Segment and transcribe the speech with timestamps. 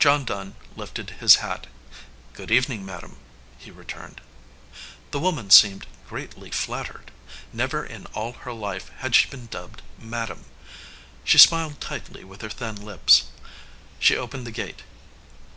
[0.00, 1.68] John Dunn lifted his hat.
[2.32, 3.18] "Good evening, madam,"
[3.58, 4.20] he returned.
[5.12, 7.12] The woman seemed greatly flattered.
[7.52, 10.46] Never in all her life had she been dubbed "madam."
[11.22, 13.26] She smiled tightly with her thin lips.
[14.00, 14.82] She opened the gate.